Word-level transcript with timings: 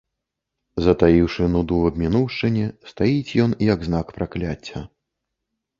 Затаіўшы 0.85 1.49
нуду 1.55 1.77
аб 1.89 1.99
мінуўшчыне, 2.05 2.65
стаіць 2.93 3.35
ён, 3.45 3.51
як 3.73 3.79
знак 3.91 4.07
пракляцця. 4.19 4.79